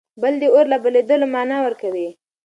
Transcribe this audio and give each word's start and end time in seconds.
بل 0.21 0.33
د 0.41 0.43
اور 0.55 0.65
له 0.71 0.77
بلېدلو 0.83 1.27
مانا 1.35 1.57
ورکوي. 1.65 2.09